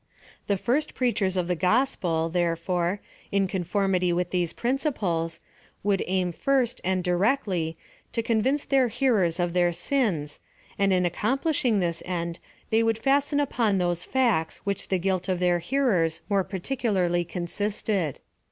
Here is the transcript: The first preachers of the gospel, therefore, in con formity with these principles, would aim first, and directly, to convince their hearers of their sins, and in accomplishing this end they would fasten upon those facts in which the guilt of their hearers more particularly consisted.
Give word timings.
The 0.47 0.57
first 0.57 0.95
preachers 0.95 1.37
of 1.37 1.47
the 1.47 1.55
gospel, 1.55 2.27
therefore, 2.27 2.99
in 3.31 3.47
con 3.47 3.63
formity 3.63 4.11
with 4.15 4.31
these 4.31 4.51
principles, 4.51 5.41
would 5.83 6.01
aim 6.07 6.31
first, 6.31 6.81
and 6.83 7.03
directly, 7.03 7.77
to 8.11 8.23
convince 8.23 8.65
their 8.65 8.87
hearers 8.87 9.39
of 9.39 9.53
their 9.53 9.71
sins, 9.71 10.39
and 10.79 10.91
in 10.91 11.05
accomplishing 11.05 11.81
this 11.81 12.01
end 12.07 12.39
they 12.71 12.81
would 12.81 12.97
fasten 12.97 13.39
upon 13.39 13.77
those 13.77 14.03
facts 14.03 14.57
in 14.57 14.61
which 14.63 14.87
the 14.87 14.97
guilt 14.97 15.29
of 15.29 15.37
their 15.39 15.59
hearers 15.59 16.21
more 16.29 16.43
particularly 16.43 17.23
consisted. 17.23 18.19